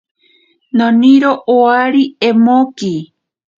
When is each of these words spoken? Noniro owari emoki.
Noniro 0.77 1.31
owari 1.53 2.03
emoki. 2.29 2.93